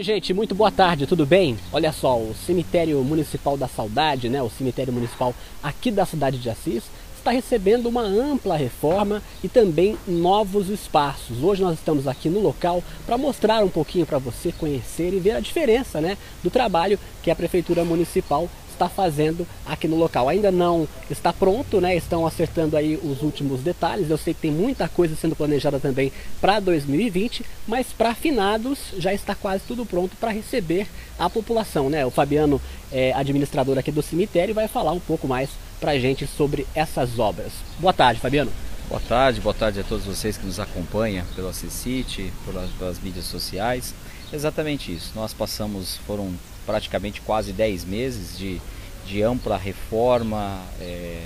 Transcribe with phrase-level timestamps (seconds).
[0.00, 1.58] Oi, gente, muito boa tarde, tudo bem?
[1.70, 6.48] Olha só, o Cemitério Municipal da Saudade, né, o cemitério municipal aqui da cidade de
[6.48, 6.84] Assis,
[7.18, 11.44] está recebendo uma ampla reforma e também novos espaços.
[11.44, 15.32] Hoje nós estamos aqui no local para mostrar um pouquinho para você conhecer e ver
[15.32, 18.48] a diferença, né, do trabalho que a prefeitura municipal
[18.80, 20.28] está fazendo aqui no local.
[20.28, 21.94] Ainda não está pronto, né?
[21.94, 24.08] Estão acertando aí os últimos detalhes.
[24.08, 26.10] Eu sei que tem muita coisa sendo planejada também
[26.40, 30.86] para 2020, mas para finados já está quase tudo pronto para receber
[31.18, 32.06] a população, né?
[32.06, 36.26] O Fabiano, é, administrador aqui do cemitério, vai falar um pouco mais para a gente
[36.26, 37.52] sobre essas obras.
[37.78, 38.50] Boa tarde, Fabiano.
[38.88, 43.26] Boa tarde, boa tarde a todos vocês que nos acompanham pela CICIT, pelas, pelas mídias
[43.26, 43.94] sociais.
[44.32, 45.12] Exatamente isso.
[45.14, 46.32] Nós passamos, foram
[46.66, 48.60] praticamente quase 10 meses de,
[49.06, 51.22] de ampla reforma, é,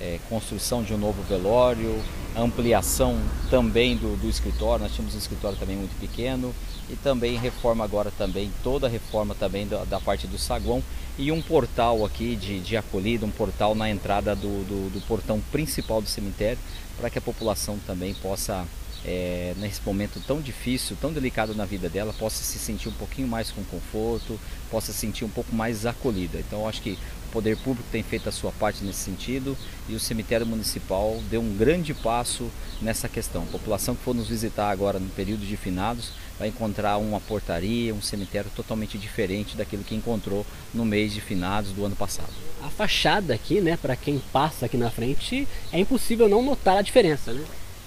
[0.00, 2.02] é, construção de um novo velório,
[2.36, 3.18] ampliação
[3.50, 6.54] também do, do escritório, nós tínhamos um escritório também muito pequeno
[6.90, 10.82] e também reforma agora também, toda a reforma também da, da parte do saguão
[11.18, 15.40] e um portal aqui de, de acolhida, um portal na entrada do, do, do portão
[15.52, 16.58] principal do cemitério
[16.96, 18.66] para que a população também possa
[19.04, 23.26] é, nesse momento tão difícil, tão delicado na vida dela, possa se sentir um pouquinho
[23.26, 24.38] mais com conforto,
[24.70, 26.38] possa se sentir um pouco mais acolhida.
[26.38, 29.56] Então, acho que o poder público tem feito a sua parte nesse sentido
[29.88, 32.48] e o cemitério municipal deu um grande passo
[32.80, 33.42] nessa questão.
[33.42, 37.94] A população que for nos visitar agora no período de finados vai encontrar uma portaria,
[37.94, 42.32] um cemitério totalmente diferente daquilo que encontrou no mês de finados do ano passado.
[42.62, 46.82] A fachada aqui, né, para quem passa aqui na frente, é impossível não notar a
[46.82, 47.44] diferença, né?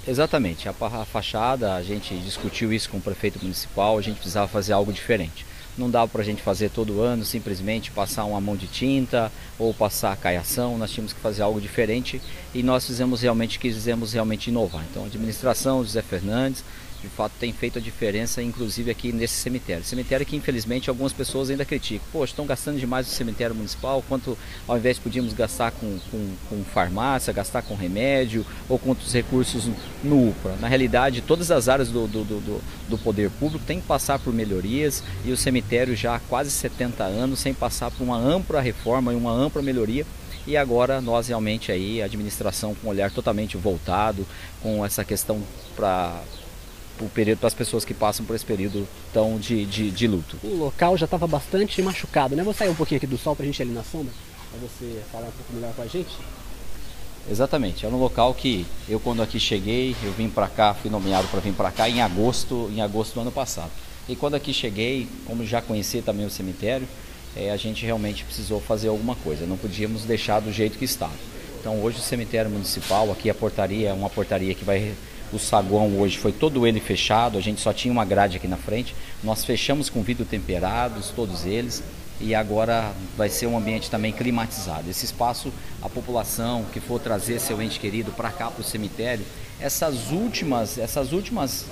[0.07, 4.47] Exatamente, a, a fachada, a gente discutiu isso com o prefeito municipal, a gente precisava
[4.47, 5.45] fazer algo diferente.
[5.75, 9.73] Não dava para a gente fazer todo ano simplesmente passar uma mão de tinta ou
[9.73, 12.21] passar caiação, nós tínhamos que fazer algo diferente
[12.53, 14.85] e nós fizemos realmente, quisemos realmente inovar.
[14.89, 16.63] Então a administração, José Fernandes,
[17.05, 19.83] de fato tem feito a diferença, inclusive aqui nesse cemitério.
[19.83, 22.05] Cemitério que infelizmente algumas pessoas ainda criticam.
[22.11, 26.63] Poxa, estão gastando demais no cemitério municipal, quanto ao invés podíamos gastar com, com, com
[26.63, 29.69] farmácia, gastar com remédio ou com outros recursos
[30.03, 30.55] no UPA.
[30.59, 34.33] Na realidade, todas as áreas do, do, do, do poder público têm que passar por
[34.33, 39.13] melhorias e o cemitério já há quase 70 anos sem passar por uma ampla reforma
[39.13, 40.05] e uma ampla melhoria
[40.47, 44.25] e agora nós realmente aí, a administração com um olhar totalmente voltado,
[44.61, 45.41] com essa questão
[45.75, 46.21] para
[46.99, 50.37] o período para as pessoas que passam por esse período tão de, de, de luto.
[50.43, 52.43] O local já estava bastante machucado, né?
[52.43, 54.13] Vou sair um pouquinho aqui do sol para a gente ir ali na sombra,
[54.51, 56.15] para você falar um pouco melhor com a gente.
[57.29, 61.27] Exatamente, é um local que eu quando aqui cheguei, eu vim para cá, fui nomeado
[61.27, 63.71] para vir para cá em agosto, em agosto do ano passado.
[64.07, 66.87] E quando aqui cheguei, como já conhecia também o cemitério,
[67.35, 71.13] é, a gente realmente precisou fazer alguma coisa, não podíamos deixar do jeito que estava.
[71.59, 74.93] Então hoje o cemitério municipal, aqui a portaria é uma portaria que vai
[75.33, 78.57] o saguão hoje foi todo ele fechado, a gente só tinha uma grade aqui na
[78.57, 78.95] frente.
[79.23, 81.83] Nós fechamos com vidro temperados, todos eles,
[82.19, 84.89] e agora vai ser um ambiente também climatizado.
[84.89, 89.25] Esse espaço, a população que for trazer seu ente querido para cá para o cemitério,
[89.59, 91.65] essas últimas, essas últimas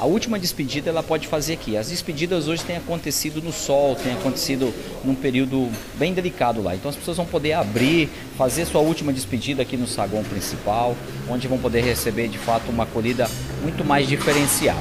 [0.00, 1.76] a última despedida ela pode fazer aqui.
[1.76, 4.72] As despedidas hoje têm acontecido no sol, têm acontecido
[5.04, 6.74] num período bem delicado lá.
[6.74, 8.08] Então as pessoas vão poder abrir,
[8.38, 10.96] fazer sua última despedida aqui no saguão principal,
[11.28, 13.28] onde vão poder receber de fato uma acolhida
[13.62, 14.80] muito mais diferenciada.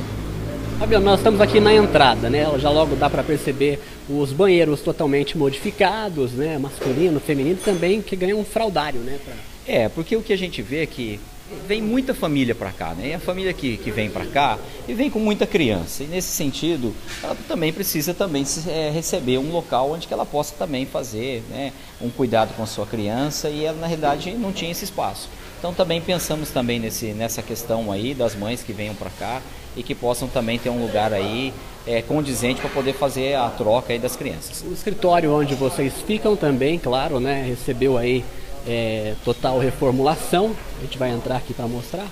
[0.80, 2.46] Fabiano, nós estamos aqui na entrada, né?
[2.58, 6.58] Já logo dá para perceber os banheiros totalmente modificados, né?
[6.58, 9.20] Masculino, feminino, também que ganham um fraudário, né?
[9.26, 9.34] Pra...
[9.68, 11.20] É, porque o que a gente vê é que
[11.68, 13.10] vem muita família para cá, né?
[13.10, 16.04] E a família que, que vem para cá e vem com muita criança.
[16.04, 16.94] E nesse sentido,
[17.24, 21.74] ela também precisa também é, receber um local onde que ela possa também fazer né,
[22.02, 25.30] um cuidado com a sua criança e ela na realidade não tinha esse espaço.
[25.58, 29.42] Então também pensamos também nesse, nessa questão aí das mães que venham para cá
[29.76, 31.54] e que possam também ter um lugar aí
[31.86, 34.64] é, condizente para poder fazer a troca aí das crianças.
[34.68, 38.24] O escritório onde vocês ficam também, claro, né, recebeu aí
[38.70, 40.56] é, total reformulação.
[40.78, 42.08] A gente vai entrar aqui para mostrar.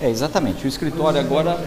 [0.00, 0.66] É, exatamente.
[0.66, 1.58] O escritório agora,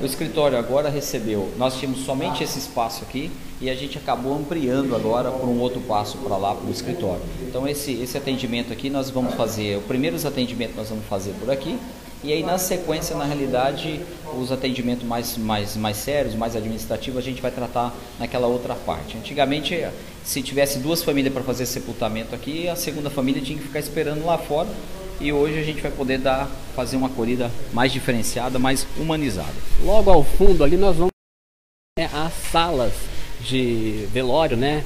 [0.00, 1.50] o escritório agora recebeu.
[1.58, 5.80] Nós tínhamos somente esse espaço aqui e a gente acabou ampliando agora por um outro
[5.80, 7.22] passo para lá para o escritório.
[7.42, 9.78] Então esse esse atendimento aqui nós vamos fazer.
[9.78, 11.78] O primeiro atendimento nós vamos fazer por aqui
[12.24, 14.00] e aí na sequência, na realidade,
[14.38, 19.16] os atendimentos mais, mais, mais sérios, mais administrativos, a gente vai tratar naquela outra parte.
[19.18, 19.84] Antigamente,
[20.22, 24.24] se tivesse duas famílias para fazer sepultamento aqui, a segunda família tinha que ficar esperando
[24.24, 24.68] lá fora.
[25.20, 29.54] E hoje a gente vai poder dar, fazer uma acolhida mais diferenciada, mais humanizada.
[29.82, 31.12] Logo ao fundo ali nós vamos
[31.98, 32.92] né, as salas
[33.40, 34.84] de velório, né?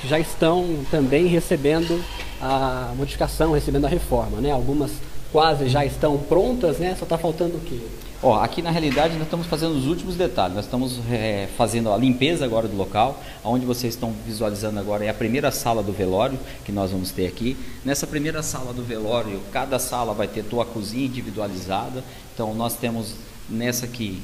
[0.00, 2.02] Que já estão também recebendo
[2.40, 4.50] a modificação, recebendo a reforma, né?
[4.50, 4.92] Algumas
[5.32, 6.94] quase já estão prontas, né?
[6.96, 7.80] Só está faltando o quê?
[8.22, 10.54] Ó, aqui na realidade nós estamos fazendo os últimos detalhes.
[10.54, 13.20] Nós estamos é, fazendo a limpeza agora do local.
[13.42, 17.26] Onde vocês estão visualizando agora é a primeira sala do velório que nós vamos ter
[17.26, 17.56] aqui.
[17.84, 22.04] Nessa primeira sala do velório, cada sala vai ter sua cozinha individualizada.
[22.32, 23.14] Então nós temos
[23.50, 24.22] nessa aqui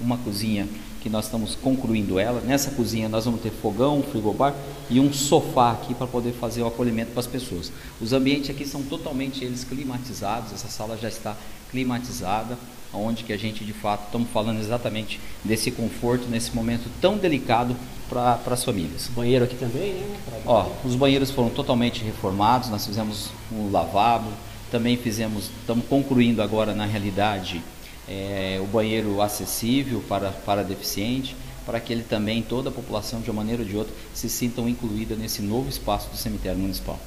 [0.00, 0.68] uma cozinha
[1.00, 2.40] que nós estamos concluindo ela.
[2.40, 4.54] Nessa cozinha nós vamos ter fogão, frigobar
[4.90, 7.72] e um sofá aqui para poder fazer o acolhimento para as pessoas.
[8.00, 10.52] Os ambientes aqui são totalmente eles climatizados.
[10.52, 11.36] Essa sala já está
[11.70, 12.58] climatizada
[12.92, 17.76] onde que a gente de fato estamos falando exatamente desse conforto nesse momento tão delicado
[18.08, 19.08] para as famílias.
[19.14, 20.16] Banheiro aqui também, né?
[20.46, 24.30] Ó, os banheiros foram totalmente reformados, nós fizemos um lavabo,
[24.70, 27.62] também fizemos, estamos concluindo agora na realidade
[28.08, 33.30] é, o banheiro acessível para, para deficiente, para que ele também, toda a população de
[33.30, 36.98] uma maneira ou de outra, se sintam incluída nesse novo espaço do cemitério municipal.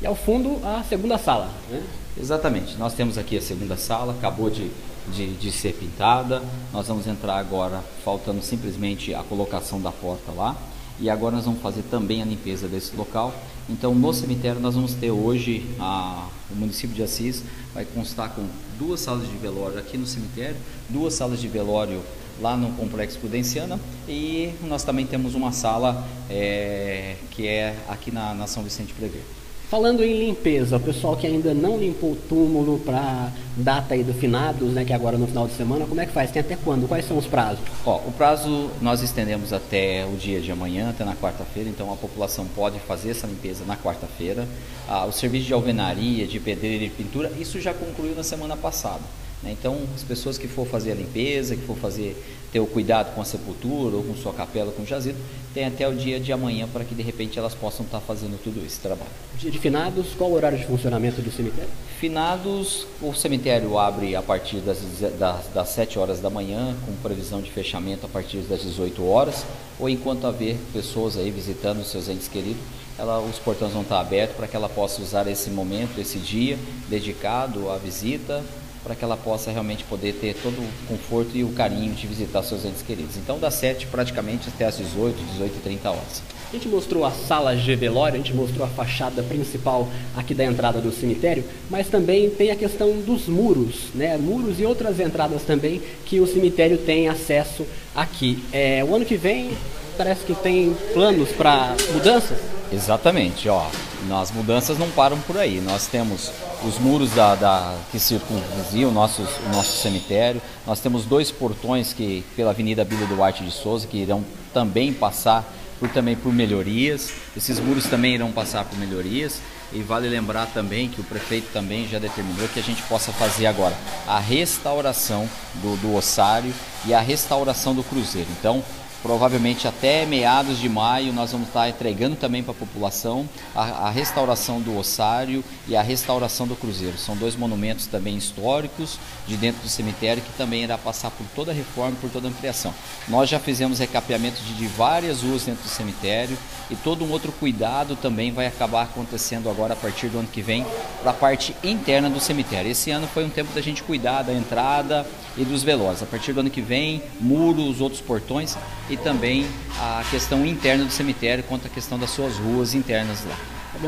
[0.00, 1.82] E ao fundo a segunda sala, né?
[2.18, 4.70] Exatamente, nós temos aqui a segunda sala, acabou de
[5.08, 6.42] de, de ser pintada.
[6.72, 10.56] Nós vamos entrar agora, faltando simplesmente a colocação da porta lá.
[10.98, 13.34] E agora nós vamos fazer também a limpeza desse local.
[13.68, 17.42] Então, no cemitério, nós vamos ter hoje a, o município de Assis
[17.74, 18.46] vai constar com
[18.78, 20.56] duas salas de velório aqui no cemitério,
[20.88, 22.00] duas salas de velório
[22.40, 28.34] lá no Complexo Prudenciana e nós também temos uma sala é, que é aqui na,
[28.34, 29.22] na São Vicente Prever.
[29.68, 34.14] Falando em limpeza, o pessoal que ainda não limpou o túmulo para data aí do
[34.14, 36.30] finados, né, que é agora no final de semana, como é que faz?
[36.30, 36.86] Tem até quando?
[36.86, 37.64] Quais são os prazos?
[37.84, 41.96] Ó, o prazo nós estendemos até o dia de amanhã, até na quarta-feira, então a
[41.96, 44.46] população pode fazer essa limpeza na quarta-feira.
[44.88, 49.02] Ah, o serviço de alvenaria, de pedreira e pintura, isso já concluiu na semana passada.
[49.42, 49.56] Né?
[49.58, 52.16] Então, as pessoas que for fazer a limpeza, que for fazer
[52.52, 55.18] ter o cuidado com a sepultura ou com sua capela, com o jazido,
[55.52, 58.64] tem até o dia de amanhã para que de repente elas possam estar fazendo tudo
[58.64, 59.10] esse trabalho.
[59.38, 61.68] Dia de finados, qual o horário de funcionamento do cemitério?
[61.98, 64.78] Finados, o cemitério abre a partir das,
[65.18, 69.44] das, das 7 horas da manhã, com previsão de fechamento a partir das 18 horas,
[69.78, 72.62] ou enquanto haver pessoas aí visitando seus entes queridos,
[72.98, 76.58] ela, os portões vão estar abertos para que ela possa usar esse momento, esse dia
[76.88, 78.42] dedicado à visita,
[78.86, 82.40] para que ela possa realmente poder ter todo o conforto e o carinho de visitar
[82.44, 83.16] seus entes queridos.
[83.16, 86.22] Então, das 7 praticamente até as 18, 18 e 30 horas.
[86.48, 90.44] A gente mostrou a sala de velório, a gente mostrou a fachada principal aqui da
[90.44, 94.16] entrada do cemitério, mas também tem a questão dos muros, né?
[94.16, 98.38] Muros e outras entradas também que o cemitério tem acesso aqui.
[98.52, 99.50] É, o ano que vem
[99.98, 102.38] parece que tem planos para mudanças?
[102.72, 103.66] Exatamente, ó.
[104.12, 105.60] As mudanças não param por aí.
[105.60, 106.30] Nós temos
[106.64, 110.40] os muros da, da que circunvizinham o nosso, o nosso cemitério.
[110.66, 115.44] Nós temos dois portões que pela Avenida Bíblia Duarte de Souza que irão também passar
[115.78, 117.12] por também por melhorias.
[117.36, 119.40] Esses muros também irão passar por melhorias.
[119.72, 123.46] E vale lembrar também que o prefeito também já determinou que a gente possa fazer
[123.46, 123.76] agora
[124.06, 126.54] a restauração do, do ossário
[126.84, 128.28] e a restauração do cruzeiro.
[128.38, 128.62] Então,
[129.02, 133.90] Provavelmente até meados de maio nós vamos estar entregando também para a população a, a,
[133.90, 136.98] restauração do ossário e a restauração do cruzeiro.
[136.98, 141.52] São dois monumentos também históricos de dentro do cemitério que também irá passar por toda
[141.52, 142.74] a reforma, por toda a ampliação.
[143.06, 146.36] Nós já fizemos recapeamento de, de várias ruas dentro do cemitério
[146.70, 150.42] e todo um outro cuidado também vai acabar acontecendo agora a partir do ano que
[150.42, 150.66] vem
[151.02, 152.70] para a parte interna do cemitério.
[152.70, 155.06] Esse ano foi um tempo da gente cuidar da entrada
[155.36, 156.02] e dos velórios.
[156.02, 158.56] A partir do ano que vem, muros, outros portões
[158.88, 159.46] e também
[159.78, 163.36] a questão interna do cemitério quanto à questão das suas ruas internas lá.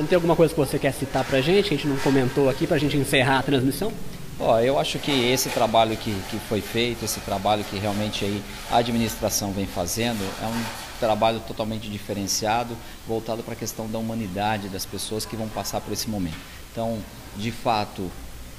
[0.09, 2.49] Tem alguma coisa que você quer citar para a gente, que a gente não comentou
[2.51, 3.93] aqui, para a gente encerrar a transmissão?
[4.41, 8.43] Ó, eu acho que esse trabalho que, que foi feito, esse trabalho que realmente aí
[8.71, 10.65] a administração vem fazendo, é um
[11.01, 15.93] trabalho totalmente diferenciado, voltado para a questão da humanidade das pessoas que vão passar por
[15.93, 16.37] esse momento.
[16.71, 16.99] Então,
[17.37, 18.11] de fato,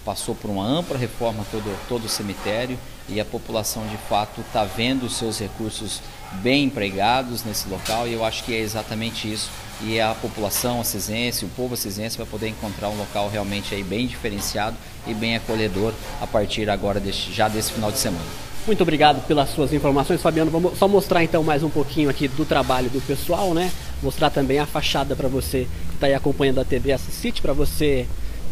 [0.10, 4.64] passou por uma ampla reforma todo, todo o cemitério e a população de fato está
[4.64, 6.02] vendo os seus recursos
[6.42, 9.52] bem empregados nesse local e eu acho que é exatamente isso
[9.84, 14.08] e a população assisense, o povo assisense vai poder encontrar um local realmente aí bem
[14.08, 14.76] diferenciado
[15.06, 18.26] e bem acolhedor a partir agora deste, já desse final de semana.
[18.66, 20.50] Muito obrigado pelas suas informações, Fabiano.
[20.50, 23.72] Vamos só mostrar então mais um pouquinho aqui do trabalho do pessoal, né?
[24.02, 28.08] Mostrar também a fachada para você que está aí acompanhando a TV Assist, para você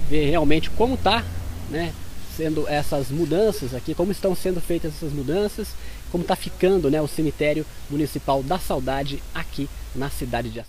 [0.07, 1.23] ver realmente como está
[1.69, 1.93] né,
[2.35, 5.69] sendo essas mudanças aqui, como estão sendo feitas essas mudanças,
[6.11, 10.63] como está ficando né, o cemitério municipal da Saudade aqui na cidade de.